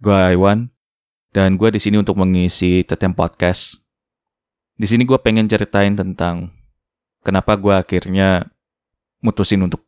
Gue 0.00 0.20
Iwan 0.34 0.72
dan 1.30 1.54
gue 1.54 1.70
di 1.70 1.78
sini 1.78 2.02
untuk 2.02 2.18
mengisi 2.18 2.82
Tetem 2.82 3.14
Podcast. 3.14 3.78
Di 4.74 4.88
sini 4.90 5.06
gue 5.06 5.14
pengen 5.22 5.46
ceritain 5.46 5.94
tentang 5.94 6.50
kenapa 7.22 7.54
gue 7.54 7.70
akhirnya 7.70 8.50
mutusin 9.22 9.62
untuk 9.62 9.86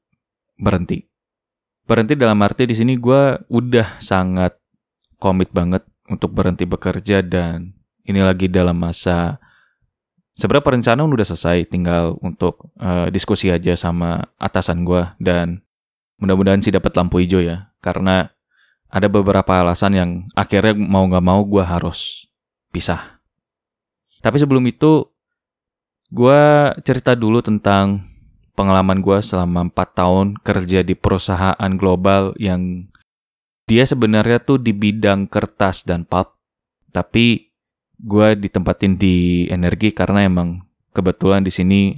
berhenti. 0.61 1.09
Berhenti 1.83 2.15
dalam 2.15 2.39
arti 2.45 2.71
di 2.71 2.77
sini 2.79 2.95
gue 2.95 3.43
udah 3.51 3.99
sangat 3.99 4.55
komit 5.19 5.51
banget 5.51 5.83
untuk 6.07 6.31
berhenti 6.31 6.63
bekerja 6.63 7.25
dan 7.27 7.75
ini 8.07 8.23
lagi 8.23 8.47
dalam 8.47 8.79
masa 8.79 9.43
sebenarnya 10.39 10.67
perencanaan 10.67 11.11
udah 11.11 11.27
selesai 11.27 11.67
tinggal 11.67 12.21
untuk 12.23 12.71
uh, 12.79 13.11
diskusi 13.11 13.51
aja 13.51 13.75
sama 13.75 14.23
atasan 14.39 14.87
gue 14.87 15.03
dan 15.19 15.63
mudah-mudahan 16.23 16.63
sih 16.63 16.75
dapat 16.75 16.95
lampu 16.95 17.19
hijau 17.23 17.43
ya 17.43 17.73
karena 17.83 18.31
ada 18.93 19.09
beberapa 19.09 19.57
alasan 19.57 19.97
yang 19.97 20.11
akhirnya 20.37 20.77
mau 20.77 21.09
nggak 21.09 21.25
mau 21.25 21.41
gue 21.49 21.65
harus 21.65 22.29
pisah. 22.69 23.25
Tapi 24.21 24.37
sebelum 24.37 24.63
itu, 24.69 25.09
gue 26.13 26.43
cerita 26.85 27.17
dulu 27.17 27.41
tentang 27.41 28.05
pengalaman 28.53 29.01
gue 29.01 29.19
selama 29.25 29.73
4 29.73 29.99
tahun 29.99 30.27
kerja 30.45 30.85
di 30.85 30.93
perusahaan 30.93 31.73
global 31.81 32.37
yang 32.37 32.93
dia 33.65 33.89
sebenarnya 33.89 34.45
tuh 34.45 34.61
di 34.61 34.77
bidang 34.77 35.25
kertas 35.25 35.89
dan 35.89 36.05
pulp. 36.05 36.37
Tapi 36.93 37.49
gue 37.97 38.29
ditempatin 38.37 39.01
di 39.01 39.49
energi 39.49 39.97
karena 39.97 40.29
emang 40.29 40.69
kebetulan 40.93 41.41
di 41.41 41.49
sini 41.49 41.97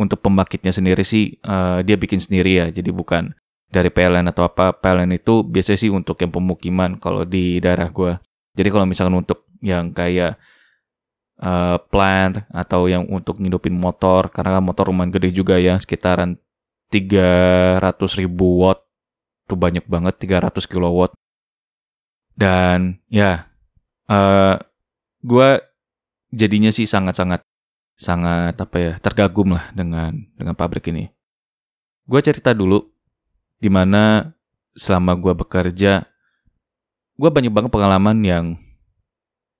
untuk 0.00 0.24
pembangkitnya 0.24 0.72
sendiri 0.72 1.04
sih 1.04 1.36
uh, 1.44 1.84
dia 1.84 2.00
bikin 2.00 2.16
sendiri 2.16 2.56
ya. 2.56 2.66
Jadi 2.72 2.88
bukan 2.88 3.36
dari 3.70 3.88
PLN 3.88 4.34
atau 4.34 4.50
apa 4.50 4.74
PLN 4.74 5.14
itu 5.14 5.46
biasanya 5.46 5.78
sih 5.78 5.90
untuk 5.90 6.18
yang 6.18 6.34
pemukiman 6.34 6.98
kalau 6.98 7.22
di 7.22 7.62
daerah 7.62 7.88
gue 7.88 8.18
jadi 8.58 8.68
kalau 8.68 8.84
misalkan 8.84 9.14
untuk 9.14 9.46
yang 9.62 9.94
kayak 9.94 10.36
uh, 11.40 11.78
plant 11.88 12.44
atau 12.50 12.90
yang 12.90 13.06
untuk 13.08 13.38
ngidupin 13.40 13.74
motor 13.74 14.28
karena 14.28 14.58
kan 14.58 14.64
motor 14.64 14.90
lumayan 14.90 15.14
gede 15.14 15.30
juga 15.30 15.56
ya 15.56 15.78
sekitaran 15.78 16.36
300 16.90 17.80
ribu 18.18 18.66
watt 18.66 18.82
itu 19.46 19.54
banyak 19.58 19.82
banget 19.90 20.14
300 20.22 20.62
kilowatt. 20.70 21.10
Dan 22.38 23.02
ya 23.10 23.50
uh, 24.06 24.54
gue 25.26 25.48
jadinya 26.30 26.70
sih 26.70 26.86
sangat-sangat 26.86 27.42
sangat 27.98 28.54
apa 28.56 28.76
ya 28.78 28.92
tergagum 29.02 29.58
lah 29.58 29.74
dengan 29.74 30.14
dengan 30.38 30.54
pabrik 30.54 30.86
ini. 30.94 31.10
Gue 32.06 32.22
cerita 32.22 32.54
dulu 32.54 32.78
di 33.60 33.68
mana 33.68 34.32
selama 34.72 35.12
gue 35.14 35.36
bekerja, 35.36 36.08
gue 37.20 37.30
banyak 37.30 37.52
banget 37.52 37.70
pengalaman 37.70 38.18
yang 38.24 38.44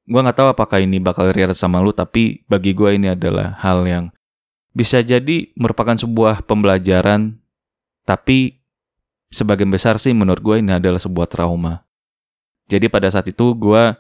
gue 0.08 0.18
nggak 0.18 0.42
tahu 0.42 0.48
apakah 0.50 0.80
ini 0.82 0.98
bakal 0.98 1.28
relate 1.30 1.54
sama 1.54 1.78
lu, 1.84 1.92
tapi 1.92 2.42
bagi 2.48 2.72
gue 2.72 2.96
ini 2.96 3.12
adalah 3.12 3.54
hal 3.60 3.84
yang 3.86 4.04
bisa 4.72 5.04
jadi 5.04 5.52
merupakan 5.54 5.94
sebuah 5.94 6.48
pembelajaran, 6.48 7.38
tapi 8.08 8.58
sebagian 9.30 9.70
besar 9.70 10.00
sih 10.02 10.16
menurut 10.16 10.42
gue 10.42 10.56
ini 10.58 10.74
adalah 10.74 10.98
sebuah 10.98 11.30
trauma. 11.30 11.86
Jadi 12.66 12.90
pada 12.90 13.06
saat 13.12 13.28
itu 13.30 13.54
gue 13.54 13.94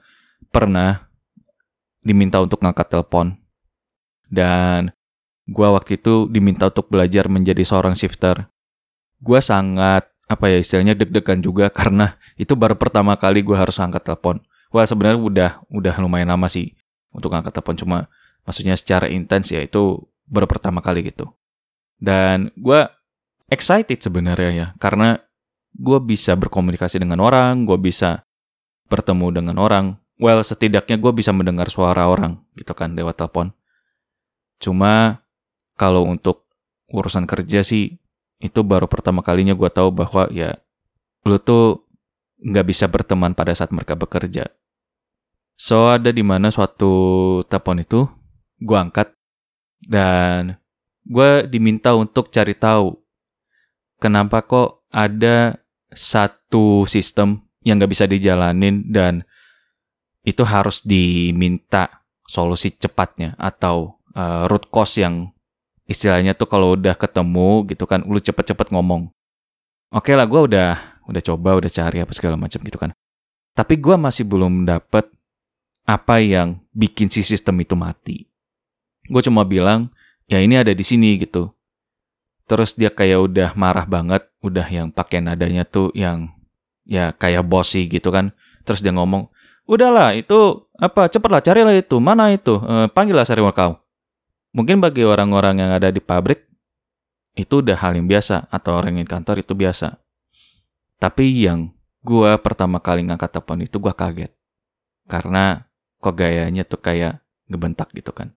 pernah 0.50 1.10
diminta 2.00 2.40
untuk 2.40 2.64
ngangkat 2.64 2.86
telepon 2.96 3.36
dan 4.30 4.94
gue 5.50 5.68
waktu 5.68 5.98
itu 5.98 6.30
diminta 6.30 6.70
untuk 6.70 6.88
belajar 6.88 7.26
menjadi 7.26 7.60
seorang 7.66 7.98
shifter 7.98 8.48
gue 9.20 9.40
sangat 9.40 10.08
apa 10.30 10.46
ya 10.46 10.62
istilahnya 10.62 10.94
deg-degan 10.96 11.42
juga 11.44 11.68
karena 11.78 12.16
itu 12.40 12.56
baru 12.56 12.74
pertama 12.74 13.14
kali 13.16 13.44
gue 13.44 13.56
harus 13.56 13.76
angkat 13.78 14.04
telepon. 14.06 14.40
Wah 14.70 14.86
sebenarnya 14.86 15.18
udah 15.18 15.50
udah 15.68 15.94
lumayan 15.98 16.30
lama 16.30 16.46
sih 16.46 16.74
untuk 17.10 17.34
angkat 17.34 17.50
telepon 17.58 17.76
cuma 17.76 17.98
maksudnya 18.46 18.78
secara 18.78 19.10
intens 19.10 19.50
ya 19.50 19.60
itu 19.60 19.98
baru 20.30 20.46
pertama 20.46 20.78
kali 20.78 21.10
gitu. 21.10 21.26
Dan 21.98 22.54
gue 22.54 22.86
excited 23.50 23.98
sebenarnya 23.98 24.50
ya 24.54 24.66
karena 24.78 25.18
gue 25.74 25.98
bisa 26.02 26.34
berkomunikasi 26.34 27.02
dengan 27.02 27.22
orang, 27.22 27.66
gue 27.66 27.78
bisa 27.78 28.24
bertemu 28.86 29.26
dengan 29.42 29.56
orang. 29.58 29.98
Well 30.20 30.44
setidaknya 30.44 31.00
gue 31.00 31.12
bisa 31.16 31.34
mendengar 31.34 31.66
suara 31.72 32.06
orang 32.06 32.44
gitu 32.54 32.70
kan 32.72 32.94
lewat 32.94 33.18
telepon. 33.18 33.50
Cuma 34.60 35.24
kalau 35.74 36.04
untuk 36.04 36.46
urusan 36.92 37.24
kerja 37.24 37.64
sih 37.64 37.96
itu 38.40 38.64
baru 38.64 38.88
pertama 38.88 39.20
kalinya 39.20 39.52
gue 39.52 39.68
tahu 39.68 39.92
bahwa 39.92 40.26
ya 40.32 40.56
lu 41.28 41.36
tuh 41.36 41.84
nggak 42.40 42.66
bisa 42.66 42.88
berteman 42.88 43.36
pada 43.36 43.52
saat 43.52 43.68
mereka 43.68 43.92
bekerja. 43.94 44.48
So 45.60 45.92
ada 45.92 46.08
di 46.08 46.24
mana 46.24 46.48
suatu 46.48 46.92
telepon 47.44 47.84
itu 47.84 48.08
gue 48.64 48.76
angkat 48.80 49.12
dan 49.84 50.56
gue 51.04 51.44
diminta 51.52 51.92
untuk 51.92 52.32
cari 52.32 52.56
tahu 52.56 52.96
kenapa 54.00 54.40
kok 54.44 54.88
ada 54.88 55.60
satu 55.92 56.88
sistem 56.88 57.44
yang 57.60 57.76
nggak 57.76 57.92
bisa 57.92 58.08
dijalanin 58.08 58.88
dan 58.88 59.28
itu 60.24 60.44
harus 60.48 60.80
diminta 60.80 62.04
solusi 62.24 62.72
cepatnya 62.72 63.36
atau 63.36 64.00
uh, 64.16 64.48
root 64.48 64.68
cause 64.72 65.00
yang 65.00 65.32
istilahnya 65.90 66.38
tuh 66.38 66.46
kalau 66.46 66.78
udah 66.78 66.94
ketemu 66.94 67.66
gitu 67.66 67.82
kan 67.90 68.06
lu 68.06 68.22
cepet-cepet 68.22 68.70
ngomong. 68.70 69.10
Oke 69.90 70.14
okay 70.14 70.14
lah 70.14 70.30
gue 70.30 70.38
udah 70.38 71.02
udah 71.10 71.22
coba 71.26 71.58
udah 71.58 71.66
cari 71.66 71.98
apa 71.98 72.14
segala 72.14 72.38
macam 72.38 72.62
gitu 72.62 72.78
kan. 72.78 72.94
Tapi 73.58 73.74
gue 73.74 73.98
masih 73.98 74.22
belum 74.22 74.62
dapet 74.62 75.10
apa 75.82 76.22
yang 76.22 76.62
bikin 76.70 77.10
si 77.10 77.26
sistem 77.26 77.58
itu 77.58 77.74
mati. 77.74 78.30
Gue 79.10 79.18
cuma 79.26 79.42
bilang 79.42 79.90
ya 80.30 80.38
ini 80.38 80.54
ada 80.54 80.70
di 80.70 80.86
sini 80.86 81.18
gitu. 81.18 81.50
Terus 82.46 82.78
dia 82.78 82.94
kayak 82.94 83.18
udah 83.26 83.50
marah 83.58 83.82
banget 83.82 84.30
udah 84.46 84.70
yang 84.70 84.94
pakai 84.94 85.18
nadanya 85.18 85.66
tuh 85.66 85.90
yang 85.98 86.30
ya 86.86 87.10
kayak 87.10 87.42
bossy 87.50 87.90
gitu 87.90 88.14
kan. 88.14 88.30
Terus 88.62 88.78
dia 88.78 88.94
ngomong 88.94 89.26
udahlah 89.66 90.14
itu 90.14 90.70
apa 90.78 91.10
cepatlah 91.10 91.42
carilah 91.42 91.74
itu 91.74 91.98
mana 91.98 92.30
itu? 92.30 92.62
E, 92.62 92.86
panggillah 92.94 93.26
sariwan 93.26 93.50
kau 93.50 93.82
Mungkin 94.50 94.82
bagi 94.82 95.06
orang-orang 95.06 95.62
yang 95.62 95.70
ada 95.70 95.94
di 95.94 96.02
pabrik, 96.02 96.42
itu 97.38 97.62
udah 97.62 97.78
hal 97.78 97.94
yang 97.94 98.10
biasa, 98.10 98.50
atau 98.50 98.74
orang 98.74 98.98
di 98.98 99.06
kantor 99.06 99.42
itu 99.42 99.54
biasa. 99.54 99.98
Tapi 100.98 101.30
yang 101.46 101.70
gue 102.02 102.34
pertama 102.42 102.82
kali 102.82 103.06
ngangkat 103.06 103.30
telepon 103.38 103.62
itu 103.62 103.76
gue 103.78 103.94
kaget. 103.94 104.32
Karena 105.06 105.64
kok 106.02 106.18
gayanya 106.18 106.66
tuh 106.66 106.82
kayak 106.82 107.22
ngebentak 107.46 107.94
gitu 107.94 108.10
kan. 108.10 108.34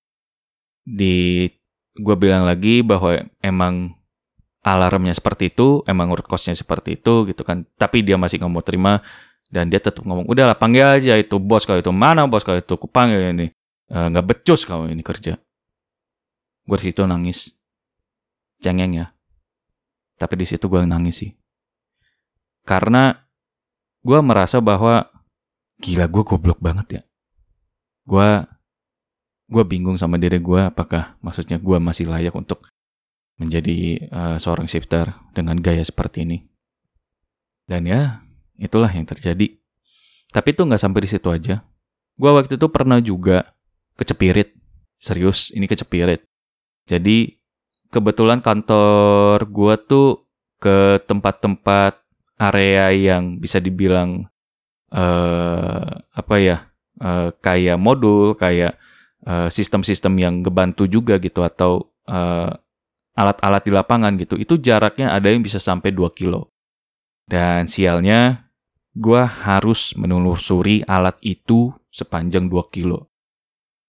Di 0.85 1.49
gue 1.93 2.15
bilang 2.17 2.45
lagi 2.45 2.81
bahwa 2.85 3.19
emang 3.41 3.97
alarmnya 4.63 5.11
seperti 5.11 5.51
itu, 5.51 5.83
emang 5.89 6.09
urut 6.13 6.25
kosnya 6.25 6.55
seperti 6.55 6.95
itu 7.01 7.27
gitu 7.27 7.41
kan. 7.41 7.67
Tapi 7.75 8.05
dia 8.05 8.15
masih 8.15 8.39
nggak 8.39 8.53
mau 8.53 8.63
terima 8.63 9.03
dan 9.53 9.69
dia 9.69 9.77
tetap 9.77 10.01
ngomong, 10.01 10.25
udahlah 10.25 10.57
panggil 10.57 10.97
aja 10.97 11.13
itu 11.13 11.37
bos 11.37 11.67
kalau 11.67 11.77
itu 11.77 11.93
mana 11.93 12.25
bos 12.25 12.41
kalau 12.41 12.57
itu 12.57 12.73
kupanggil 12.73 13.37
ini. 13.37 13.53
Eh, 13.93 14.07
nggak 14.09 14.25
uh, 14.25 14.29
becus 14.33 14.65
kalau 14.65 14.89
ini 14.89 15.05
kerja. 15.05 15.37
Gue 16.63 16.77
di 16.79 16.85
situ 16.91 17.03
nangis. 17.03 17.51
Cengeng 18.63 18.95
ya. 18.95 19.11
Tapi 20.17 20.39
di 20.39 20.45
situ 20.47 20.71
gue 20.71 20.83
nangis 20.87 21.23
sih. 21.23 21.31
Karena 22.63 23.11
gue 24.03 24.19
merasa 24.23 24.63
bahwa 24.63 25.11
gila 25.83 26.07
gue 26.07 26.23
goblok 26.23 26.59
banget 26.63 26.87
ya. 26.89 27.01
Gue 28.07 28.47
gue 29.51 29.63
bingung 29.67 29.99
sama 29.99 30.15
diri 30.15 30.39
gue 30.39 30.61
apakah 30.63 31.19
maksudnya 31.19 31.59
gue 31.59 31.77
masih 31.77 32.07
layak 32.07 32.33
untuk 32.33 32.63
menjadi 33.37 34.07
uh, 34.09 34.37
seorang 34.39 34.69
shifter 34.69 35.11
dengan 35.35 35.59
gaya 35.59 35.83
seperti 35.83 36.23
ini. 36.23 36.47
Dan 37.67 37.87
ya, 37.87 38.23
itulah 38.59 38.91
yang 38.91 39.07
terjadi. 39.07 39.59
Tapi 40.33 40.47
itu 40.51 40.61
nggak 40.63 40.81
sampai 40.81 41.01
di 41.03 41.09
situ 41.09 41.27
aja. 41.31 41.63
Gue 42.15 42.31
waktu 42.31 42.55
itu 42.55 42.67
pernah 42.69 42.99
juga 43.01 43.55
kecepirit. 43.97 44.53
Serius, 45.01 45.51
ini 45.51 45.67
kecepirit. 45.67 46.23
Jadi 46.87 47.39
kebetulan 47.93 48.41
kantor 48.41 49.47
gue 49.47 49.75
tuh 49.85 50.09
ke 50.57 50.99
tempat-tempat 51.05 51.99
area 52.39 52.91
yang 52.91 53.37
bisa 53.37 53.61
dibilang 53.61 54.27
uh, 54.91 55.91
apa 56.11 56.35
ya 56.39 56.57
uh, 57.03 57.29
kayak 57.39 57.77
modul 57.77 58.33
kayak 58.33 58.79
uh, 59.27 59.47
sistem-sistem 59.47 60.13
yang 60.19 60.33
ngebantu 60.41 60.87
juga 60.87 61.19
gitu 61.19 61.43
atau 61.43 61.91
alat 62.03 62.59
alat-alat 63.15 63.63
di 63.63 63.71
lapangan 63.71 64.13
gitu. 64.19 64.35
Itu 64.35 64.59
jaraknya 64.59 65.13
ada 65.15 65.31
yang 65.31 65.45
bisa 65.45 65.61
sampai 65.61 65.95
2 65.95 66.11
kilo. 66.17 66.51
Dan 67.23 67.71
sialnya 67.71 68.51
gue 68.91 69.23
harus 69.23 69.95
menelusuri 69.95 70.83
alat 70.83 71.15
itu 71.23 71.71
sepanjang 71.93 72.51
2 72.51 72.73
kilo. 72.73 73.07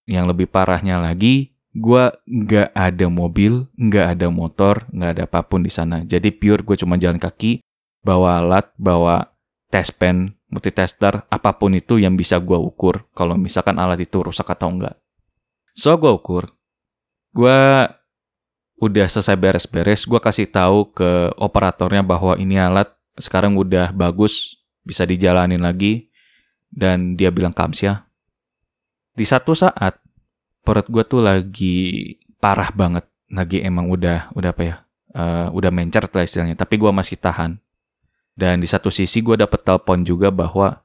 Yang 0.04 0.36
lebih 0.36 0.46
parahnya 0.52 1.00
lagi 1.00 1.53
gue 1.74 2.04
nggak 2.22 2.70
ada 2.70 3.06
mobil, 3.10 3.66
nggak 3.74 4.06
ada 4.18 4.26
motor, 4.30 4.86
nggak 4.94 5.10
ada 5.18 5.22
apa 5.26 5.40
pun 5.42 5.66
di 5.66 5.72
sana. 5.74 6.06
Jadi 6.06 6.30
pure 6.30 6.62
gue 6.62 6.78
cuma 6.78 6.94
jalan 6.94 7.18
kaki, 7.18 7.58
bawa 8.06 8.38
alat, 8.38 8.70
bawa 8.78 9.34
test 9.74 9.98
pen, 9.98 10.38
multitester, 10.54 11.26
apa 11.26 11.50
pun 11.58 11.74
itu 11.74 11.98
yang 11.98 12.14
bisa 12.14 12.38
gue 12.38 12.54
ukur 12.54 13.10
kalau 13.10 13.34
misalkan 13.34 13.74
alat 13.82 14.06
itu 14.06 14.22
rusak 14.22 14.46
atau 14.46 14.70
enggak. 14.70 14.94
So 15.74 15.98
gue 15.98 16.14
ukur, 16.14 16.54
gue 17.34 17.58
udah 18.78 19.06
selesai 19.10 19.34
beres-beres, 19.34 20.06
gue 20.06 20.22
kasih 20.22 20.46
tahu 20.46 20.94
ke 20.94 21.34
operatornya 21.42 22.06
bahwa 22.06 22.38
ini 22.38 22.54
alat 22.54 22.94
sekarang 23.18 23.58
udah 23.58 23.90
bagus, 23.90 24.62
bisa 24.86 25.02
dijalanin 25.02 25.58
lagi, 25.58 26.06
dan 26.70 27.18
dia 27.18 27.34
bilang 27.34 27.50
kamsia. 27.50 28.06
Di 29.14 29.26
satu 29.26 29.58
saat, 29.58 30.03
perut 30.64 30.88
gue 30.88 31.04
tuh 31.04 31.20
lagi 31.20 31.76
parah 32.40 32.72
banget, 32.72 33.04
lagi 33.28 33.60
emang 33.60 33.92
udah 33.92 34.32
udah 34.32 34.50
apa 34.50 34.62
ya, 34.64 34.76
uh, 35.12 35.48
udah 35.52 35.70
mencer 35.70 36.08
lah 36.08 36.24
istilahnya, 36.24 36.56
tapi 36.56 36.80
gue 36.80 36.88
masih 36.88 37.20
tahan. 37.20 37.60
Dan 38.34 38.58
di 38.58 38.66
satu 38.66 38.90
sisi 38.90 39.22
gue 39.22 39.38
dapet 39.38 39.62
telepon 39.62 40.02
juga 40.02 40.32
bahwa 40.32 40.82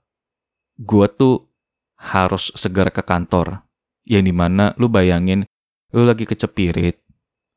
gue 0.77 1.07
tuh 1.09 1.49
harus 1.97 2.53
segera 2.53 2.93
ke 2.93 3.01
kantor. 3.01 3.65
Yang 4.05 4.23
di 4.29 4.33
mana 4.35 4.65
lu 4.77 4.91
bayangin, 4.91 5.47
lu 5.95 6.05
lagi 6.05 6.29
kecepirit, 6.29 7.01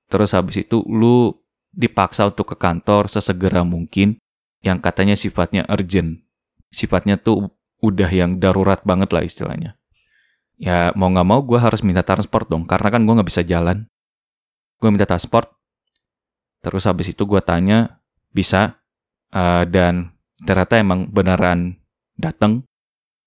terus 0.09 0.33
habis 0.33 0.63
itu 0.63 0.81
lu 0.89 1.33
dipaksa 1.73 2.29
untuk 2.29 2.53
ke 2.53 2.57
kantor 2.57 3.09
sesegera 3.09 3.65
mungkin, 3.65 4.21
yang 4.63 4.79
katanya 4.79 5.17
sifatnya 5.17 5.67
urgent. 5.69 6.23
Sifatnya 6.73 7.21
tuh 7.21 7.53
udah 7.83 8.09
yang 8.09 8.39
darurat 8.39 8.81
banget 8.87 9.11
lah 9.13 9.25
istilahnya. 9.27 9.77
Ya 10.63 10.95
mau 10.95 11.11
gak 11.11 11.27
mau 11.27 11.43
gue 11.43 11.59
harus 11.59 11.83
minta 11.83 12.07
transport 12.07 12.47
dong, 12.47 12.63
karena 12.71 12.89
kan 12.95 13.03
gue 13.03 13.19
gak 13.19 13.27
bisa 13.27 13.43
jalan. 13.43 13.91
Gue 14.79 14.95
minta 14.95 15.11
transport, 15.11 15.51
terus 16.63 16.87
habis 16.87 17.11
itu 17.11 17.27
gue 17.27 17.43
tanya, 17.43 17.99
bisa, 18.31 18.79
uh, 19.35 19.67
dan 19.67 20.15
ternyata 20.47 20.79
emang 20.79 21.11
beneran 21.11 21.83
dateng. 22.15 22.63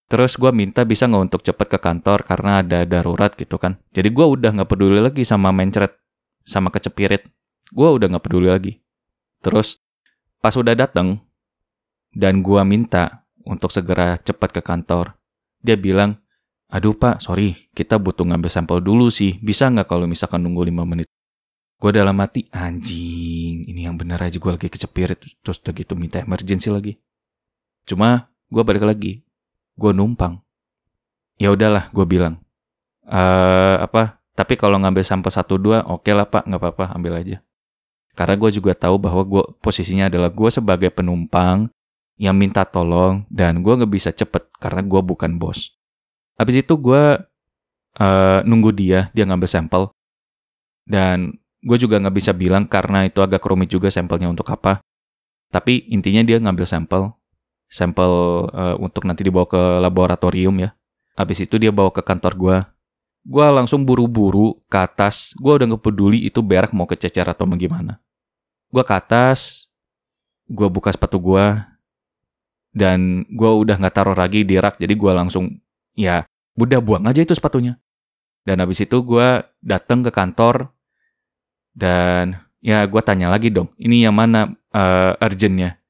Terus 0.05 0.37
gue 0.37 0.53
minta 0.53 0.85
bisa 0.85 1.09
nggak 1.09 1.23
untuk 1.33 1.41
cepet 1.41 1.65
ke 1.65 1.79
kantor 1.81 2.21
karena 2.29 2.61
ada 2.61 2.85
darurat 2.85 3.33
gitu 3.33 3.57
kan. 3.57 3.81
Jadi 3.89 4.13
gue 4.13 4.25
udah 4.25 4.53
nggak 4.53 4.69
peduli 4.69 5.01
lagi 5.01 5.25
sama 5.25 5.49
mencret, 5.49 5.97
sama 6.45 6.69
kecepirit. 6.69 7.25
Gue 7.73 7.89
udah 7.89 8.13
nggak 8.13 8.23
peduli 8.23 8.47
lagi. 8.53 8.73
Terus 9.41 9.81
pas 10.45 10.53
udah 10.53 10.77
dateng 10.77 11.25
dan 12.13 12.45
gue 12.45 12.61
minta 12.61 13.25
untuk 13.49 13.73
segera 13.73 14.21
cepat 14.21 14.53
ke 14.53 14.61
kantor, 14.61 15.17
dia 15.65 15.73
bilang, 15.73 16.21
aduh 16.75 16.91
pak, 16.91 17.23
sorry, 17.23 17.71
kita 17.71 17.95
butuh 17.95 18.27
ngambil 18.27 18.51
sampel 18.51 18.83
dulu 18.83 19.07
sih. 19.07 19.39
Bisa 19.39 19.71
nggak 19.71 19.87
kalau 19.87 20.11
misalkan 20.11 20.43
nunggu 20.43 20.67
5 20.67 20.83
menit? 20.83 21.07
Gue 21.79 21.91
dalam 21.95 22.19
hati, 22.19 22.51
anjing, 22.51 23.63
ini 23.63 23.87
yang 23.87 23.95
bener 23.95 24.19
aja 24.19 24.35
gue 24.35 24.51
lagi 24.51 24.67
kecepirit, 24.67 25.19
terus 25.39 25.57
udah 25.63 25.71
gitu 25.71 25.95
minta 25.95 26.19
emergency 26.19 26.67
lagi. 26.67 26.99
Cuma 27.87 28.27
gue 28.51 28.63
balik 28.63 28.83
lagi, 28.83 29.23
gue 29.79 29.91
numpang. 29.95 30.43
Ya 31.39 31.51
udahlah, 31.51 31.91
gue 31.95 32.03
bilang, 32.03 32.43
eh 33.07 33.77
apa? 33.79 34.19
Tapi 34.35 34.59
kalau 34.59 34.75
ngambil 34.79 35.03
sampel 35.03 35.31
satu 35.31 35.55
dua, 35.55 35.83
oke 35.87 36.03
okay 36.03 36.11
lah 36.11 36.27
pak, 36.27 36.43
nggak 36.43 36.59
apa-apa, 36.59 36.85
ambil 36.95 37.23
aja. 37.23 37.39
Karena 38.15 38.35
gue 38.39 38.51
juga 38.51 38.71
tahu 38.75 38.95
bahwa 38.99 39.23
gue 39.23 39.43
posisinya 39.59 40.07
adalah 40.07 40.31
gue 40.31 40.47
sebagai 40.51 40.91
penumpang 40.91 41.71
yang 42.15 42.35
minta 42.35 42.63
tolong 42.63 43.27
dan 43.27 43.59
gue 43.59 43.73
nggak 43.75 43.91
bisa 43.91 44.15
cepet 44.15 44.47
karena 44.59 44.79
gue 44.83 45.01
bukan 45.03 45.35
bos. 45.35 45.74
Habis 46.35 46.63
itu 46.63 46.73
gue 46.75 47.03
uh, 47.99 48.39
nunggu 48.43 48.71
dia, 48.75 49.11
dia 49.15 49.23
ngambil 49.23 49.49
sampel 49.49 49.83
dan 50.85 51.39
Gue 51.65 51.81
juga 51.81 51.97
nggak 51.97 52.15
bisa 52.15 52.29
bilang 52.29 52.69
karena 52.69 53.09
itu 53.09 53.25
agak 53.25 53.41
rumit 53.41 53.73
juga 53.73 53.89
sampelnya 53.89 54.29
untuk 54.29 54.45
apa. 54.53 54.85
Tapi 55.49 55.89
intinya 55.89 56.21
dia 56.21 56.37
ngambil 56.37 56.69
sampel, 56.69 57.09
sampel 57.65 58.11
uh, 58.53 58.77
untuk 58.77 59.09
nanti 59.09 59.25
dibawa 59.25 59.49
ke 59.49 59.81
laboratorium 59.81 60.53
ya. 60.61 60.77
Habis 61.17 61.49
itu 61.49 61.57
dia 61.57 61.73
bawa 61.73 61.89
ke 61.89 62.05
kantor 62.05 62.33
gue. 62.37 62.57
Gue 63.25 63.45
langsung 63.49 63.81
buru-buru 63.81 64.61
ke 64.69 64.77
atas. 64.77 65.33
Gue 65.41 65.57
udah 65.57 65.65
nggak 65.73 65.81
peduli 65.81 66.21
itu 66.29 66.45
berak 66.45 66.69
mau 66.69 66.85
kececer 66.85 67.25
atau 67.25 67.49
bagaimana. 67.49 67.97
Gue 68.69 68.85
ke 68.85 68.93
atas, 68.93 69.65
gue 70.45 70.69
buka 70.69 70.93
sepatu 70.93 71.17
gue, 71.17 71.65
dan 72.77 73.25
gue 73.25 73.49
udah 73.49 73.81
nggak 73.81 73.95
taruh 73.95 74.13
lagi 74.13 74.45
di 74.45 74.61
rak. 74.61 74.77
Jadi 74.77 74.93
gue 74.93 75.11
langsung, 75.17 75.49
ya 75.95 76.27
udah 76.59 76.79
buang 76.83 77.07
aja 77.07 77.23
itu 77.23 77.33
sepatunya. 77.33 77.79
Dan 78.45 78.61
habis 78.61 78.77
itu 78.77 79.01
gue 79.01 79.41
datang 79.65 80.05
ke 80.05 80.13
kantor, 80.13 80.69
dan 81.73 82.45
ya 82.61 82.85
gue 82.85 83.01
tanya 83.01 83.33
lagi 83.33 83.49
dong, 83.49 83.73
ini 83.81 84.05
yang 84.05 84.13
mana 84.13 84.53
uh, 84.69 85.17
urgentnya? 85.17 85.81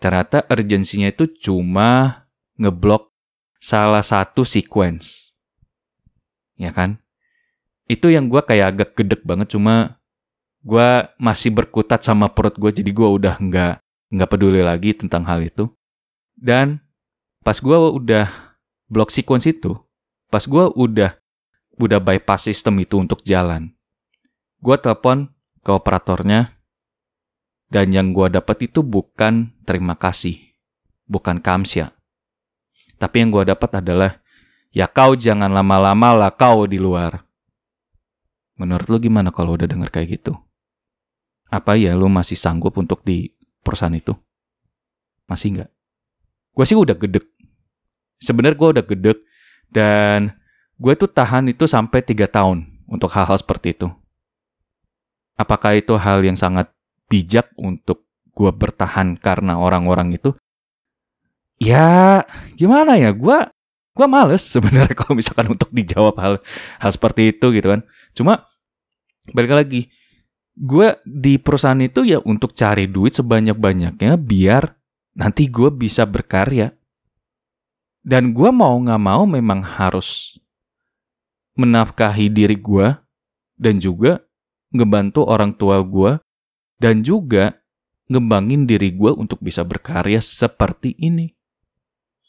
Ternyata 0.00 0.48
urgensinya 0.48 1.12
itu 1.12 1.28
cuma 1.38 2.24
ngeblok 2.56 3.12
salah 3.60 4.00
satu 4.00 4.42
sequence. 4.42 5.36
Ya 6.56 6.72
kan? 6.72 6.96
Itu 7.86 8.08
yang 8.08 8.32
gue 8.32 8.40
kayak 8.40 8.66
agak 8.72 8.90
gedek 8.96 9.22
banget, 9.28 9.52
cuma 9.52 10.00
gue 10.64 10.88
masih 11.20 11.52
berkutat 11.52 12.00
sama 12.00 12.32
perut 12.32 12.56
gue, 12.56 12.72
jadi 12.72 12.88
gue 12.88 13.08
udah 13.20 13.36
nggak 13.36 13.74
nggak 14.16 14.30
peduli 14.32 14.64
lagi 14.64 14.96
tentang 14.96 15.28
hal 15.28 15.44
itu. 15.44 15.68
Dan 16.32 16.80
pas 17.44 17.60
gue 17.60 17.76
udah 17.76 18.51
blok 18.92 19.08
sequence 19.08 19.48
itu, 19.48 19.72
pas 20.28 20.44
gue 20.44 20.64
udah 20.76 21.16
udah 21.80 21.98
bypass 22.04 22.44
sistem 22.52 22.84
itu 22.84 23.00
untuk 23.00 23.24
jalan, 23.24 23.72
Gue 24.62 24.78
telepon 24.78 25.26
ke 25.66 25.74
operatornya, 25.74 26.54
dan 27.66 27.90
yang 27.90 28.14
gue 28.14 28.30
dapat 28.30 28.70
itu 28.70 28.86
bukan 28.86 29.50
terima 29.66 29.98
kasih, 29.98 30.38
bukan 31.10 31.42
kamsya. 31.42 31.90
Tapi 32.94 33.16
yang 33.18 33.34
gue 33.34 33.50
dapat 33.50 33.82
adalah, 33.82 34.22
ya 34.70 34.86
kau 34.86 35.18
jangan 35.18 35.50
lama-lama 35.50 36.14
lah 36.14 36.30
kau 36.30 36.70
di 36.70 36.78
luar. 36.78 37.26
Menurut 38.54 38.86
lu 38.86 39.02
gimana 39.02 39.34
kalau 39.34 39.58
udah 39.58 39.66
denger 39.66 39.90
kayak 39.90 40.22
gitu? 40.22 40.38
Apa 41.50 41.74
ya 41.74 41.98
lu 41.98 42.06
masih 42.06 42.38
sanggup 42.38 42.78
untuk 42.78 43.02
di 43.02 43.34
perusahaan 43.66 43.90
itu? 43.90 44.14
Masih 45.26 45.58
nggak? 45.58 45.70
Gue 46.54 46.64
sih 46.70 46.78
udah 46.78 46.94
gedek. 46.94 47.31
Sebenarnya 48.22 48.54
gue 48.54 48.68
udah 48.78 48.84
gedek 48.86 49.18
dan 49.74 50.38
gue 50.78 50.92
tuh 50.94 51.10
tahan 51.10 51.50
itu 51.50 51.66
sampai 51.66 52.06
tiga 52.06 52.30
tahun 52.30 52.70
untuk 52.86 53.10
hal-hal 53.10 53.34
seperti 53.34 53.74
itu. 53.74 53.90
Apakah 55.34 55.74
itu 55.74 55.98
hal 55.98 56.22
yang 56.22 56.38
sangat 56.38 56.70
bijak 57.10 57.50
untuk 57.58 58.06
gue 58.32 58.50
bertahan 58.54 59.18
karena 59.18 59.58
orang-orang 59.58 60.14
itu? 60.14 60.38
Ya, 61.58 62.22
gimana 62.54 62.98
ya? 62.98 63.10
Gue 63.10 63.42
gue 63.92 64.06
males 64.08 64.40
sebenarnya 64.40 64.96
kalau 65.00 65.20
misalkan 65.20 65.52
untuk 65.52 65.68
dijawab 65.68 66.16
hal 66.16 66.34
hal 66.80 66.90
seperti 66.90 67.34
itu 67.36 67.52
gitu 67.52 67.68
kan. 67.72 67.80
Cuma 68.16 68.48
balik 69.30 69.52
lagi, 69.52 69.80
gue 70.56 70.98
di 71.06 71.38
perusahaan 71.38 71.78
itu 71.80 72.04
ya 72.04 72.18
untuk 72.24 72.52
cari 72.52 72.88
duit 72.88 73.16
sebanyak-banyaknya 73.16 74.18
biar 74.20 74.74
nanti 75.16 75.48
gue 75.48 75.70
bisa 75.72 76.04
berkarya. 76.08 76.72
Dan 78.02 78.34
gue 78.34 78.50
mau 78.50 78.74
nggak 78.82 79.02
mau 79.02 79.22
memang 79.24 79.62
harus 79.62 80.34
menafkahi 81.54 82.26
diri 82.32 82.58
gue 82.58 82.98
dan 83.54 83.78
juga 83.78 84.18
ngebantu 84.74 85.22
orang 85.28 85.54
tua 85.54 85.78
gue, 85.84 86.18
dan 86.80 87.04
juga 87.06 87.62
ngembangin 88.10 88.66
diri 88.66 88.90
gue 88.90 89.12
untuk 89.14 89.38
bisa 89.38 89.62
berkarya 89.62 90.18
seperti 90.18 90.96
ini. 90.98 91.30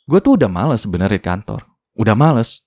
Gue 0.06 0.20
tuh 0.20 0.36
udah 0.36 0.52
males 0.52 0.84
sebenarnya 0.84 1.18
kantor. 1.24 1.66
Udah 1.96 2.14
males. 2.14 2.62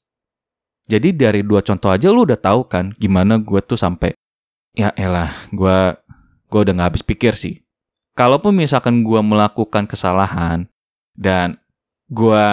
Jadi 0.89 1.13
dari 1.13 1.43
dua 1.45 1.61
contoh 1.61 1.93
aja 1.93 2.09
lu 2.09 2.25
udah 2.25 2.39
tahu 2.39 2.67
kan 2.71 2.95
gimana 2.97 3.43
gue 3.43 3.59
tuh 3.59 3.75
sampai 3.75 4.15
ya 4.71 4.95
elah 4.95 5.35
gue 5.51 5.79
gue 6.47 6.61
udah 6.63 6.73
gak 6.79 6.89
habis 6.95 7.05
pikir 7.05 7.35
sih. 7.35 7.61
Kalaupun 8.17 8.57
misalkan 8.57 9.05
gue 9.05 9.21
melakukan 9.21 9.85
kesalahan 9.85 10.71
dan 11.13 11.61
gue 12.09 12.45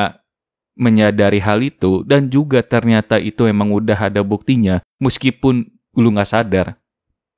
menyadari 0.73 1.37
hal 1.37 1.61
itu 1.61 2.01
dan 2.05 2.33
juga 2.33 2.65
ternyata 2.65 3.21
itu 3.21 3.45
emang 3.45 3.69
udah 3.69 4.09
ada 4.09 4.25
buktinya 4.25 4.81
meskipun 4.97 5.69
lu 5.93 6.09
gak 6.17 6.29
sadar 6.29 6.67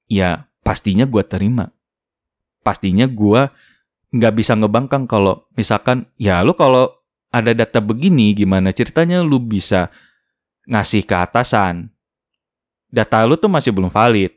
ya 0.08 0.50
pastinya 0.66 1.06
gue 1.06 1.22
terima. 1.22 1.70
Pastinya 2.66 3.06
gue 3.06 3.46
nggak 4.16 4.34
bisa 4.34 4.58
ngebangkang 4.58 5.06
kalau 5.06 5.46
misalkan 5.54 6.10
ya 6.18 6.42
lu 6.42 6.58
kalau 6.58 6.90
ada 7.30 7.52
data 7.54 7.84
begini 7.84 8.32
gimana 8.34 8.72
ceritanya 8.74 9.22
lu 9.22 9.38
bisa 9.38 9.94
ngasih 10.66 11.06
ke 11.06 11.14
atasan. 11.14 11.94
Data 12.90 13.22
lu 13.28 13.38
tuh 13.38 13.52
masih 13.52 13.70
belum 13.70 13.94
valid. 13.94 14.34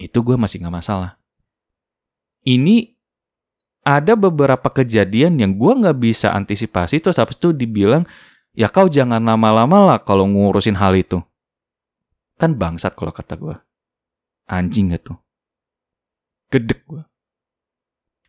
Itu 0.00 0.26
gue 0.26 0.34
masih 0.34 0.58
nggak 0.58 0.76
masalah. 0.82 1.14
Ini 2.42 2.97
ada 3.88 4.12
beberapa 4.12 4.68
kejadian 4.68 5.40
yang 5.40 5.56
gue 5.56 5.72
nggak 5.72 5.96
bisa 5.96 6.36
antisipasi 6.36 7.00
terus 7.00 7.16
habis 7.16 7.40
itu 7.40 7.56
dibilang 7.56 8.04
ya 8.52 8.68
kau 8.68 8.84
jangan 8.84 9.24
lama-lama 9.24 9.94
lah 9.94 9.98
kalau 10.04 10.28
ngurusin 10.28 10.76
hal 10.76 10.92
itu. 10.92 11.24
Kan 12.36 12.60
bangsat 12.60 12.92
kalau 12.92 13.10
kata 13.10 13.34
gue. 13.40 13.56
Anjing 14.48 14.92
gak 14.92 15.08
tuh? 15.08 15.18
Gedek 16.52 16.84
gue. 16.84 17.02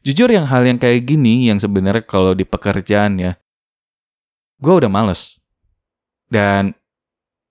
Jujur 0.03 0.31
yang 0.31 0.47
hal 0.47 0.63
yang 0.63 0.79
kayak 0.79 1.03
gini 1.03 1.51
yang 1.51 1.59
sebenarnya 1.59 2.07
kalau 2.07 2.31
di 2.31 2.47
pekerjaan 2.47 3.19
ya, 3.19 3.35
gue 4.63 4.73
udah 4.73 4.87
males. 4.87 5.37
Dan 6.31 6.71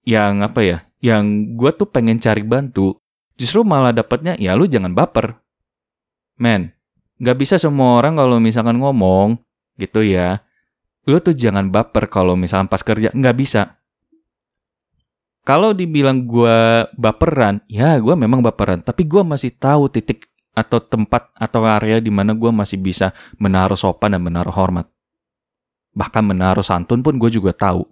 yang 0.09 0.41
apa 0.41 0.61
ya, 0.65 0.79
yang 1.05 1.55
gue 1.61 1.71
tuh 1.77 1.87
pengen 1.87 2.17
cari 2.19 2.41
bantu, 2.41 2.97
justru 3.37 3.63
malah 3.63 3.93
dapetnya 3.93 4.35
ya 4.41 4.57
lu 4.57 4.65
jangan 4.65 4.97
baper. 4.97 5.39
Men, 6.41 6.78
gak 7.19 7.37
bisa 7.39 7.59
semua 7.59 7.99
orang 7.99 8.15
kalau 8.19 8.39
misalkan 8.39 8.79
ngomong 8.79 9.39
gitu 9.79 10.03
ya, 10.03 10.43
lu 11.09 11.23
tuh 11.23 11.33
jangan 11.33 11.71
baper 11.71 12.11
kalau 12.11 12.35
misalkan 12.35 12.69
pas 12.69 12.85
kerja, 12.85 13.09
nggak 13.15 13.37
bisa. 13.39 13.81
Kalau 15.49 15.73
dibilang 15.73 16.29
gue 16.29 16.85
baperan, 16.93 17.65
ya 17.73 17.97
gue 17.97 18.13
memang 18.13 18.45
baperan, 18.45 18.85
tapi 18.85 19.09
gue 19.09 19.25
masih 19.25 19.57
tahu 19.57 19.89
titik 19.89 20.29
atau 20.53 20.83
tempat 20.83 21.33
atau 21.33 21.65
area 21.65 22.03
di 22.03 22.13
mana 22.13 22.37
gue 22.37 22.53
masih 22.53 22.77
bisa 22.77 23.17
menaruh 23.41 23.79
sopan 23.79 24.13
dan 24.13 24.21
menaruh 24.21 24.53
hormat. 24.53 24.85
Bahkan 25.97 26.21
menaruh 26.21 26.67
santun 26.67 27.01
pun 27.01 27.17
gue 27.17 27.33
juga 27.33 27.57
tahu. 27.57 27.89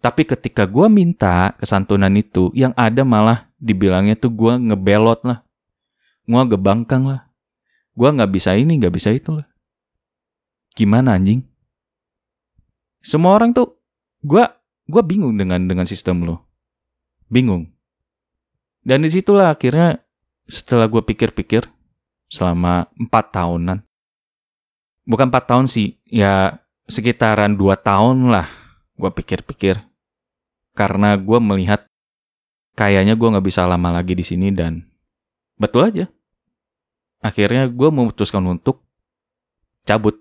Tapi 0.00 0.22
ketika 0.24 0.64
gue 0.64 0.86
minta 0.88 1.52
kesantunan 1.60 2.14
itu, 2.16 2.48
yang 2.56 2.72
ada 2.72 3.04
malah 3.04 3.52
dibilangnya 3.60 4.16
tuh 4.16 4.32
gue 4.32 4.56
ngebelot 4.56 5.20
lah. 5.28 5.44
Gue 6.24 6.42
gebangkang 6.56 7.04
lah. 7.04 7.25
Gue 7.96 8.08
gak 8.12 8.28
bisa 8.28 8.52
ini, 8.52 8.76
gak 8.76 8.92
bisa 8.92 9.08
itu 9.10 9.40
lah. 9.40 9.48
Gimana 10.76 11.16
anjing? 11.16 11.40
Semua 13.00 13.40
orang 13.40 13.56
tuh, 13.56 13.80
gue 14.20 14.44
gue 14.86 15.02
bingung 15.02 15.34
dengan 15.40 15.64
dengan 15.64 15.88
sistem 15.88 16.28
lo. 16.28 16.44
Bingung. 17.32 17.72
Dan 18.84 19.02
di 19.02 19.10
situlah 19.10 19.56
akhirnya 19.56 19.98
setelah 20.46 20.86
gue 20.86 21.02
pikir-pikir 21.02 21.66
selama 22.30 22.86
empat 23.00 23.34
tahunan, 23.34 23.82
bukan 25.08 25.26
empat 25.32 25.44
tahun 25.48 25.66
sih, 25.66 25.98
ya 26.06 26.62
sekitaran 26.86 27.58
dua 27.58 27.74
tahun 27.80 28.30
lah 28.30 28.46
gue 28.94 29.10
pikir-pikir. 29.10 29.80
Karena 30.76 31.16
gue 31.16 31.38
melihat 31.40 31.88
kayaknya 32.76 33.16
gue 33.16 33.32
nggak 33.32 33.46
bisa 33.48 33.64
lama 33.64 33.88
lagi 33.88 34.12
di 34.12 34.22
sini 34.22 34.52
dan 34.52 34.84
betul 35.56 35.88
aja. 35.88 36.06
Akhirnya 37.24 37.68
gue 37.70 37.88
memutuskan 37.88 38.44
untuk 38.46 38.84
cabut. 39.86 40.16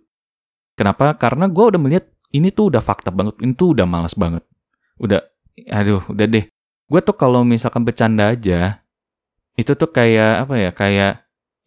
Kenapa? 0.76 1.16
Karena 1.16 1.48
gue 1.48 1.66
udah 1.76 1.80
melihat 1.82 2.06
ini 2.36 2.52
tuh 2.52 2.74
udah 2.74 2.84
fakta 2.84 3.12
banget, 3.12 3.40
ini 3.40 3.56
tuh 3.56 3.76
udah 3.78 3.88
malas 3.88 4.16
banget. 4.18 4.44
Udah, 5.00 5.24
aduh, 5.72 6.04
udah 6.12 6.26
deh. 6.28 6.46
Gue 6.86 7.00
tuh 7.02 7.16
kalau 7.16 7.42
misalkan 7.48 7.88
bercanda 7.88 8.30
aja, 8.32 8.86
itu 9.56 9.72
tuh 9.74 9.90
kayak 9.90 10.48
apa 10.48 10.56
ya 10.60 10.72
kayak 10.76 11.14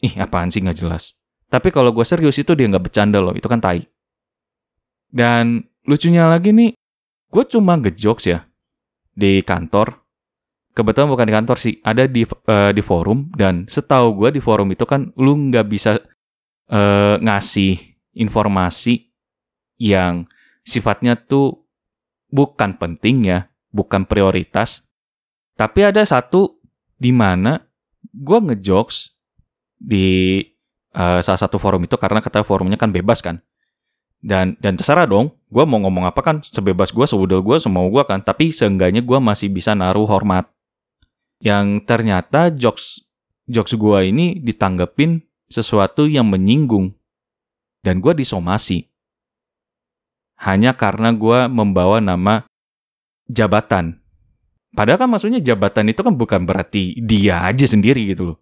ih 0.05 0.15
apaan 0.21 0.53
sih 0.53 0.61
nggak 0.63 0.79
jelas 0.79 1.17
tapi 1.49 1.73
kalau 1.73 1.91
gue 1.91 2.05
serius 2.05 2.37
itu 2.37 2.53
dia 2.53 2.69
nggak 2.69 2.93
bercanda 2.93 3.19
loh 3.19 3.33
itu 3.33 3.49
kan 3.49 3.59
tai 3.59 3.89
dan 5.09 5.65
lucunya 5.89 6.29
lagi 6.29 6.53
nih 6.53 6.77
gue 7.33 7.45
cuma 7.49 7.81
ngejokes 7.81 8.25
ya 8.29 8.45
di 9.17 9.41
kantor 9.41 10.05
kebetulan 10.79 11.11
bukan 11.11 11.27
di 11.27 11.35
kantor 11.35 11.59
sih 11.59 11.75
ada 11.83 12.07
di 12.07 12.23
uh, 12.23 12.71
di 12.71 12.79
forum 12.79 13.35
dan 13.35 13.67
setahu 13.67 14.15
gue 14.15 14.39
di 14.39 14.41
forum 14.41 14.71
itu 14.71 14.87
kan 14.87 15.11
lu 15.19 15.35
nggak 15.51 15.67
bisa 15.67 15.99
uh, 16.71 17.19
ngasih 17.19 17.99
informasi 18.15 19.11
yang 19.83 20.31
sifatnya 20.63 21.19
tuh 21.19 21.67
bukan 22.31 22.79
penting 22.79 23.27
ya 23.27 23.51
bukan 23.75 24.07
prioritas 24.07 24.87
tapi 25.59 25.83
ada 25.83 26.07
satu 26.07 26.63
di 26.95 27.11
mana 27.11 27.59
gue 28.15 28.39
ngejokes 28.39 29.19
di 29.79 30.39
uh, 30.95 31.23
salah 31.23 31.41
satu 31.41 31.57
forum 31.63 31.87
itu 31.87 31.95
karena 31.95 32.19
kata 32.19 32.43
forumnya 32.43 32.79
kan 32.79 32.91
bebas 32.91 33.23
kan. 33.23 33.43
Dan 34.19 34.59
dan 34.59 34.75
terserah 34.75 35.07
dong, 35.07 35.31
gue 35.47 35.63
mau 35.63 35.79
ngomong 35.79 36.11
apa 36.11 36.19
kan 36.27 36.43
sebebas 36.43 36.91
gue, 36.91 37.07
seudel 37.07 37.39
gue, 37.39 37.57
semau 37.63 37.87
gue 37.87 38.03
kan. 38.03 38.19
Tapi 38.19 38.51
seenggaknya 38.51 38.99
gue 38.99 39.19
masih 39.23 39.47
bisa 39.47 39.79
naruh 39.79 40.11
hormat. 40.11 40.51
Yang 41.39 41.87
ternyata 41.87 42.51
jokes 42.51 43.03
jokes 43.47 43.75
gue 43.79 43.99
ini 44.11 44.39
ditanggepin 44.43 45.23
sesuatu 45.49 46.05
yang 46.05 46.29
menyinggung. 46.29 46.95
Dan 47.83 48.03
gue 48.03 48.13
disomasi. 48.13 48.91
Hanya 50.39 50.75
karena 50.75 51.15
gue 51.15 51.47
membawa 51.51 52.03
nama 52.03 52.47
jabatan 53.31 54.03
Padahal 54.79 55.01
kan 55.01 55.11
maksudnya 55.11 55.41
jabatan 55.43 55.91
itu 55.91 56.01
kan 56.07 56.15
bukan 56.15 56.45
berarti 56.45 57.01
dia 57.01 57.43
aja 57.43 57.67
sendiri 57.67 58.13
gitu 58.13 58.35
loh. 58.35 58.39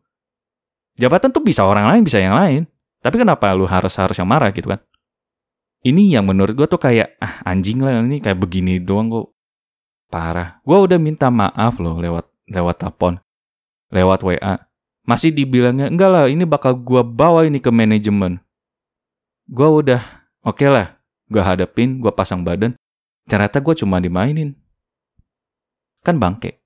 Jabatan 1.01 1.33
tuh 1.33 1.41
bisa 1.41 1.63
orang 1.63 1.89
lain, 1.89 2.03
bisa 2.03 2.21
yang 2.21 2.37
lain. 2.37 2.69
Tapi 3.01 3.17
kenapa 3.21 3.57
lu 3.57 3.65
harus 3.65 3.97
harus 3.97 4.17
yang 4.21 4.29
marah 4.29 4.53
gitu 4.53 4.69
kan? 4.69 4.85
Ini 5.81 6.19
yang 6.21 6.29
menurut 6.29 6.53
gue 6.53 6.69
tuh 6.69 6.77
kayak, 6.77 7.17
ah 7.25 7.41
anjing 7.49 7.81
lah 7.81 8.05
ini 8.05 8.21
kayak 8.21 8.37
begini 8.37 8.83
doang 8.85 9.09
kok. 9.09 9.33
Parah. 10.13 10.61
Gue 10.61 10.77
udah 10.77 11.01
minta 11.01 11.33
maaf 11.33 11.81
loh 11.81 11.97
lewat 11.97 12.29
lewat 12.51 12.83
telepon, 12.83 13.19
lewat 13.91 14.23
WA. 14.23 14.67
Masih 15.07 15.31
dibilangnya, 15.31 15.87
enggak 15.87 16.11
lah 16.11 16.25
ini 16.27 16.43
bakal 16.43 16.75
gue 16.75 17.03
bawa 17.07 17.47
ini 17.47 17.63
ke 17.63 17.71
manajemen. 17.71 18.43
Gue 19.47 19.69
udah, 19.71 20.03
oke 20.43 20.59
okay 20.59 20.69
lah, 20.71 20.99
gue 21.31 21.39
hadapin, 21.39 22.03
gue 22.03 22.11
pasang 22.11 22.43
badan. 22.43 22.75
Ternyata 23.27 23.63
gue 23.63 23.75
cuma 23.79 23.99
dimainin 24.03 24.55
Kan 26.07 26.23
bangke. 26.23 26.63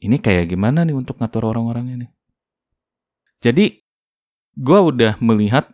Ini 0.00 0.16
kayak 0.16 0.48
gimana 0.48 0.80
nih 0.80 0.96
untuk 0.96 1.20
ngatur 1.20 1.44
orang-orang 1.44 1.92
ini? 1.92 2.06
Jadi, 3.44 3.84
gue 4.56 4.78
udah 4.80 5.20
melihat 5.20 5.68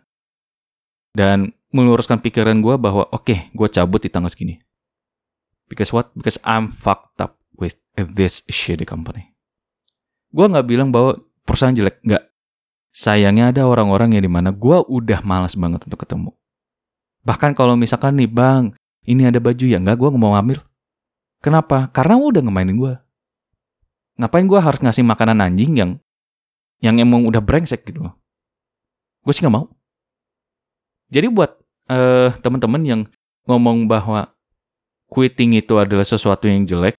dan 1.15 1.55
meluruskan 1.71 2.19
pikiran 2.19 2.59
gue 2.59 2.75
bahwa 2.75 3.07
oke, 3.07 3.23
okay, 3.23 3.47
gue 3.55 3.67
cabut 3.71 4.03
di 4.03 4.11
tanggal 4.11 4.27
segini. 4.27 4.59
Because 5.71 5.95
what? 5.95 6.11
Because 6.11 6.35
I'm 6.43 6.67
fucked 6.67 7.23
up 7.23 7.38
with 7.59 7.75
this 7.95 8.41
shitty 8.47 8.87
company. 8.87 9.35
Gue 10.31 10.47
nggak 10.47 10.65
bilang 10.65 10.89
bahwa 10.89 11.19
perusahaan 11.43 11.75
jelek, 11.75 12.01
nggak. 12.01 12.23
Sayangnya 12.89 13.53
ada 13.53 13.69
orang-orang 13.69 14.17
yang 14.17 14.23
di 14.25 14.31
mana 14.31 14.49
gue 14.49 14.77
udah 14.89 15.21
malas 15.21 15.53
banget 15.53 15.85
untuk 15.85 16.01
ketemu. 16.01 16.31
Bahkan 17.21 17.53
kalau 17.53 17.77
misalkan 17.77 18.17
nih 18.17 18.31
bang, 18.31 18.73
ini 19.05 19.29
ada 19.29 19.37
baju 19.37 19.65
ya 19.67 19.77
nggak, 19.77 19.97
gue 19.99 20.09
mau 20.17 20.33
ngambil. 20.33 20.65
Kenapa? 21.39 21.87
Karena 21.93 22.19
udah 22.19 22.41
ngemainin 22.43 22.75
gue. 22.75 22.93
Ngapain 24.19 24.43
gue 24.43 24.59
harus 24.59 24.79
ngasih 24.83 25.05
makanan 25.07 25.39
anjing 25.39 25.71
yang 25.79 25.91
yang 26.83 26.99
emang 26.99 27.23
udah 27.23 27.39
brengsek 27.39 27.87
gitu 27.87 28.03
loh. 28.03 28.15
Gue 29.23 29.31
sih 29.31 29.43
gak 29.43 29.55
mau. 29.55 29.71
Jadi 31.07 31.31
buat 31.31 31.55
uh, 31.87 32.35
teman-teman 32.43 32.81
yang 32.83 33.01
ngomong 33.47 33.87
bahwa 33.87 34.35
quitting 35.07 35.55
itu 35.55 35.79
adalah 35.79 36.03
sesuatu 36.03 36.45
yang 36.51 36.67
jelek 36.67 36.98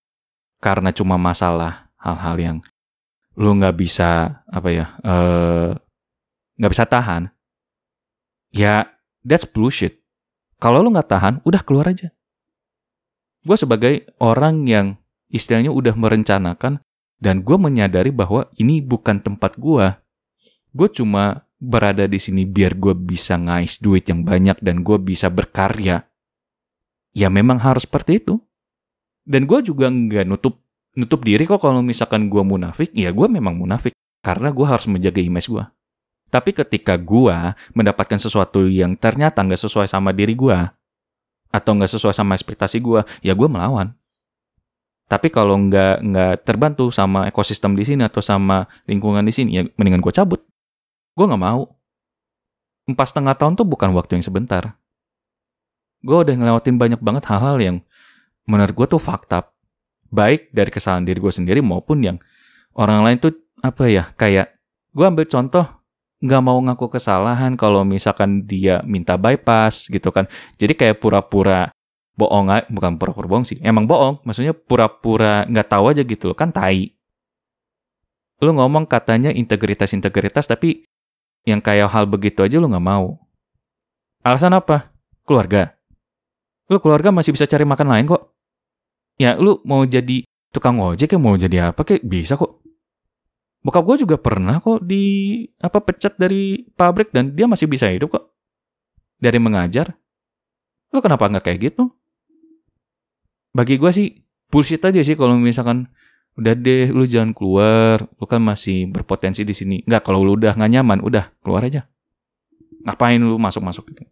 karena 0.61 0.93
cuma 0.93 1.17
masalah 1.17 1.91
hal-hal 1.99 2.37
yang 2.39 2.57
lu 3.37 3.57
nggak 3.57 3.77
bisa 3.77 4.43
apa 4.47 4.69
ya 4.69 4.87
eh, 5.01 5.71
nggak 6.61 6.71
uh, 6.71 6.75
bisa 6.77 6.85
tahan 6.85 7.33
ya 8.53 8.87
that's 9.25 9.49
bullshit 9.49 10.01
kalau 10.61 10.85
lu 10.85 10.93
nggak 10.93 11.09
tahan 11.09 11.35
udah 11.43 11.65
keluar 11.65 11.89
aja 11.89 12.13
gue 13.41 13.57
sebagai 13.57 14.05
orang 14.21 14.69
yang 14.69 14.87
istilahnya 15.33 15.73
udah 15.73 15.97
merencanakan 15.97 16.85
dan 17.21 17.45
gue 17.45 17.57
menyadari 17.61 18.11
bahwa 18.11 18.49
ini 18.57 18.81
bukan 18.81 19.21
tempat 19.21 19.61
gue. 19.61 19.93
Gue 20.73 20.89
cuma 20.89 21.45
berada 21.61 22.09
di 22.09 22.17
sini 22.17 22.49
biar 22.49 22.81
gue 22.81 22.97
bisa 22.97 23.37
ngais 23.37 23.79
duit 23.79 24.09
yang 24.09 24.25
banyak 24.25 24.57
dan 24.65 24.81
gue 24.81 24.97
bisa 24.97 25.29
berkarya. 25.29 26.09
Ya 27.13 27.29
memang 27.29 27.61
harus 27.61 27.85
seperti 27.85 28.25
itu. 28.25 28.41
Dan 29.31 29.47
gue 29.47 29.63
juga 29.63 29.87
nggak 29.87 30.27
nutup 30.27 30.59
nutup 30.99 31.23
diri 31.23 31.47
kok 31.47 31.63
kalau 31.63 31.79
misalkan 31.87 32.27
gue 32.27 32.43
munafik, 32.43 32.91
ya 32.91 33.15
gue 33.15 33.27
memang 33.31 33.55
munafik. 33.55 33.95
Karena 34.27 34.51
gue 34.51 34.67
harus 34.67 34.91
menjaga 34.91 35.23
image 35.23 35.47
gue. 35.47 35.63
Tapi 36.35 36.51
ketika 36.51 36.99
gue 36.99 37.55
mendapatkan 37.75 38.19
sesuatu 38.19 38.67
yang 38.67 38.99
ternyata 38.99 39.47
nggak 39.47 39.63
sesuai 39.63 39.87
sama 39.87 40.11
diri 40.11 40.35
gue, 40.35 40.59
atau 41.51 41.71
nggak 41.75 41.91
sesuai 41.95 42.15
sama 42.15 42.35
ekspektasi 42.35 42.83
gue, 42.83 43.07
ya 43.23 43.33
gue 43.35 43.49
melawan. 43.51 43.95
Tapi 45.11 45.27
kalau 45.31 45.59
nggak 45.59 46.07
nggak 46.07 46.35
terbantu 46.47 46.91
sama 46.95 47.27
ekosistem 47.27 47.75
di 47.75 47.83
sini 47.83 48.07
atau 48.07 48.23
sama 48.23 48.67
lingkungan 48.87 49.27
di 49.27 49.35
sini, 49.35 49.51
ya 49.59 49.63
mendingan 49.75 50.03
gue 50.03 50.15
cabut. 50.15 50.43
Gue 51.19 51.27
nggak 51.27 51.43
mau. 51.43 51.67
Empat 52.87 53.15
setengah 53.15 53.35
tahun 53.35 53.59
tuh 53.59 53.67
bukan 53.67 53.91
waktu 53.95 54.19
yang 54.19 54.25
sebentar. 54.27 54.79
Gue 56.07 56.19
udah 56.23 56.35
ngelewatin 56.35 56.79
banyak 56.79 57.01
banget 57.03 57.27
hal-hal 57.27 57.59
yang 57.59 57.77
menurut 58.51 58.75
gue 58.75 58.87
tuh 58.91 58.99
fakta. 58.99 59.47
Baik 60.11 60.51
dari 60.51 60.75
kesalahan 60.75 61.07
diri 61.07 61.23
gue 61.23 61.31
sendiri 61.31 61.63
maupun 61.63 62.03
yang 62.03 62.19
orang 62.75 63.07
lain 63.07 63.23
tuh 63.23 63.33
apa 63.63 63.87
ya 63.87 64.11
kayak 64.19 64.59
gue 64.91 65.07
ambil 65.07 65.23
contoh 65.31 65.65
nggak 66.21 66.43
mau 66.45 66.59
ngaku 66.61 67.01
kesalahan 67.01 67.57
kalau 67.57 67.87
misalkan 67.87 68.45
dia 68.45 68.83
minta 68.83 69.15
bypass 69.15 69.87
gitu 69.87 70.11
kan. 70.11 70.27
Jadi 70.59 70.75
kayak 70.77 70.99
pura-pura 70.99 71.71
bohong 72.21 72.53
bukan 72.69 73.01
pura-pura 73.01 73.27
bohong 73.27 73.47
sih. 73.49 73.57
Emang 73.65 73.89
bohong, 73.89 74.21
maksudnya 74.29 74.53
pura-pura 74.53 75.49
nggak 75.49 75.69
tahu 75.73 75.85
aja 75.89 76.03
gitu 76.05 76.29
loh, 76.29 76.37
kan 76.37 76.53
tai. 76.53 76.93
Lu 78.45 78.53
ngomong 78.53 78.85
katanya 78.85 79.33
integritas-integritas 79.33 80.45
tapi 80.45 80.85
yang 81.49 81.65
kayak 81.65 81.89
hal 81.89 82.05
begitu 82.05 82.45
aja 82.45 82.61
lu 82.61 82.69
nggak 82.69 82.85
mau. 82.85 83.17
Alasan 84.21 84.53
apa? 84.53 84.93
Keluarga. 85.25 85.73
Lu 86.69 86.77
keluarga 86.77 87.09
masih 87.09 87.33
bisa 87.33 87.49
cari 87.49 87.65
makan 87.65 87.89
lain 87.89 88.05
kok. 88.09 88.30
Ya 89.21 89.37
lu 89.37 89.61
mau 89.69 89.85
jadi 89.85 90.25
tukang 90.49 90.81
ojek 90.81 91.13
ya 91.13 91.19
mau 91.21 91.37
jadi 91.37 91.77
apa 91.77 91.85
kayak 91.85 92.09
bisa 92.09 92.41
kok. 92.41 92.65
Bokap 93.61 93.85
gue 93.85 94.09
juga 94.09 94.17
pernah 94.17 94.65
kok 94.65 94.81
di 94.81 95.45
apa 95.61 95.85
pecat 95.85 96.17
dari 96.17 96.65
pabrik 96.73 97.13
dan 97.13 97.37
dia 97.37 97.45
masih 97.45 97.69
bisa 97.69 97.93
hidup 97.93 98.17
kok. 98.17 98.25
Dari 99.21 99.37
mengajar. 99.37 99.93
Lu 100.89 101.05
kenapa 101.05 101.29
nggak 101.29 101.45
kayak 101.45 101.61
gitu? 101.69 101.93
Bagi 103.53 103.77
gue 103.77 103.91
sih 103.93 104.09
bullshit 104.49 104.81
aja 104.81 105.05
sih 105.05 105.13
kalau 105.13 105.37
misalkan 105.37 105.93
udah 106.41 106.57
deh 106.57 106.89
lu 106.89 107.05
jangan 107.05 107.37
keluar, 107.37 108.09
lu 108.17 108.25
kan 108.25 108.41
masih 108.41 108.89
berpotensi 108.89 109.45
di 109.45 109.53
sini. 109.53 109.77
Nggak 109.85 110.09
kalau 110.09 110.25
lu 110.25 110.41
udah 110.41 110.57
nggak 110.57 110.81
nyaman, 110.81 111.05
udah 111.05 111.29
keluar 111.45 111.69
aja. 111.69 111.85
Ngapain 112.89 113.21
lu 113.21 113.37
masuk-masuk 113.37 113.85
gitu? 113.93 114.09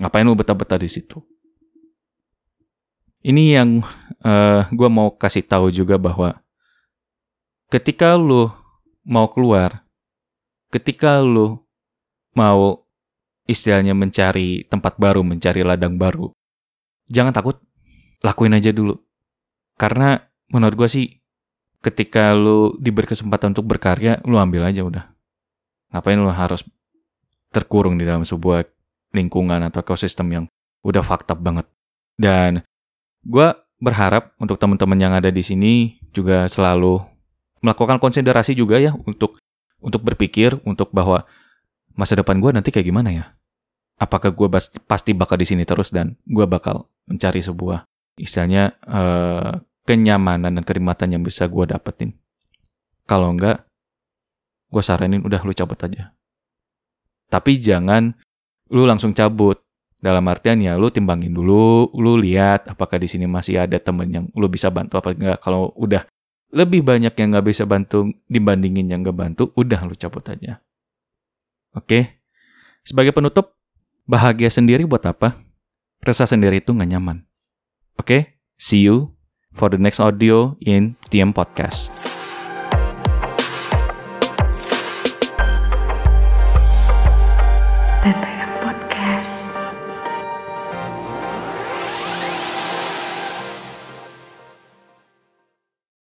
Ngapain 0.00 0.24
lu 0.24 0.32
betah-betah 0.32 0.80
di 0.80 0.88
situ? 0.88 1.20
Ini 3.22 3.54
yang 3.54 3.86
uh, 4.26 4.66
gue 4.66 4.88
mau 4.90 5.14
kasih 5.14 5.46
tahu 5.46 5.70
juga 5.70 5.94
bahwa 5.94 6.42
ketika 7.70 8.18
lu 8.18 8.50
mau 9.06 9.30
keluar, 9.30 9.86
ketika 10.74 11.22
lu 11.22 11.62
mau 12.34 12.82
istilahnya 13.46 13.94
mencari 13.94 14.66
tempat 14.66 14.98
baru, 14.98 15.22
mencari 15.22 15.62
ladang 15.62 15.94
baru, 15.94 16.34
jangan 17.06 17.30
takut, 17.30 17.62
lakuin 18.26 18.58
aja 18.58 18.74
dulu. 18.74 18.98
Karena 19.78 20.18
menurut 20.50 20.74
gue 20.82 20.88
sih, 20.90 21.06
ketika 21.78 22.34
lu 22.34 22.74
diberi 22.82 23.06
kesempatan 23.06 23.54
untuk 23.54 23.70
berkarya, 23.70 24.18
lu 24.26 24.34
ambil 24.34 24.66
aja 24.66 24.82
udah. 24.82 25.04
Ngapain 25.94 26.18
lu 26.18 26.30
harus 26.30 26.66
terkurung 27.54 28.00
di 28.00 28.04
dalam 28.08 28.26
sebuah 28.26 28.66
lingkungan 29.14 29.62
atau 29.68 29.78
ekosistem 29.84 30.26
yang 30.32 30.44
udah 30.82 31.04
fakta 31.06 31.38
banget. 31.38 31.68
Dan 32.16 32.64
gue 33.22 33.48
berharap 33.82 34.34
untuk 34.38 34.58
teman-teman 34.58 34.98
yang 34.98 35.12
ada 35.14 35.30
di 35.30 35.42
sini 35.42 35.98
juga 36.14 36.46
selalu 36.46 37.02
melakukan 37.62 37.98
konsiderasi 37.98 38.54
juga 38.54 38.78
ya 38.78 38.94
untuk 38.94 39.38
untuk 39.82 40.02
berpikir 40.02 40.58
untuk 40.62 40.94
bahwa 40.94 41.26
masa 41.98 42.14
depan 42.18 42.38
gue 42.38 42.50
nanti 42.54 42.70
kayak 42.70 42.86
gimana 42.86 43.10
ya? 43.10 43.24
Apakah 43.98 44.34
gue 44.34 44.48
pasti 44.86 45.14
bakal 45.14 45.38
di 45.38 45.46
sini 45.46 45.62
terus 45.66 45.94
dan 45.94 46.18
gue 46.26 46.46
bakal 46.46 46.90
mencari 47.06 47.42
sebuah 47.42 47.86
istilahnya 48.18 48.74
uh, 48.86 49.62
kenyamanan 49.86 50.58
dan 50.58 50.64
kenikmatan 50.64 51.18
yang 51.18 51.22
bisa 51.22 51.46
gue 51.50 51.66
dapetin. 51.70 52.14
Kalau 53.06 53.34
enggak, 53.34 53.66
gue 54.70 54.82
saranin 54.82 55.22
udah 55.22 55.42
lu 55.42 55.54
cabut 55.54 55.78
aja. 55.82 56.14
Tapi 57.26 57.58
jangan 57.58 58.14
lu 58.70 58.86
langsung 58.86 59.12
cabut. 59.12 59.58
Dalam 60.02 60.26
artian 60.26 60.58
ya 60.58 60.74
lu 60.74 60.90
timbangin 60.90 61.30
dulu, 61.30 61.86
lu 61.94 62.18
lihat 62.18 62.66
apakah 62.66 62.98
di 62.98 63.06
sini 63.06 63.30
masih 63.30 63.62
ada 63.62 63.78
temen 63.78 64.10
yang 64.10 64.24
lu 64.34 64.50
bisa 64.50 64.66
bantu 64.66 64.98
apa 64.98 65.14
enggak. 65.14 65.38
Kalau 65.38 65.70
udah 65.78 66.02
lebih 66.50 66.82
banyak 66.82 67.14
yang 67.14 67.28
nggak 67.30 67.46
bisa 67.46 67.62
bantu 67.64 68.10
dibandingin 68.26 68.90
yang 68.90 69.06
nggak 69.06 69.14
bantu, 69.14 69.54
udah 69.54 69.86
lu 69.86 69.94
cabut 69.94 70.26
aja. 70.26 70.58
Oke? 71.78 72.18
Sebagai 72.82 73.14
penutup, 73.14 73.54
bahagia 74.10 74.50
sendiri 74.50 74.82
buat 74.84 75.06
apa? 75.06 75.38
Resah 76.02 76.26
sendiri 76.26 76.58
itu 76.58 76.74
nggak 76.74 76.90
nyaman. 76.98 77.22
Oke? 77.94 78.42
See 78.58 78.82
you 78.82 79.14
for 79.54 79.70
the 79.70 79.78
next 79.78 80.02
audio 80.02 80.58
in 80.58 80.98
TM 81.14 81.30
Podcast. 81.30 82.01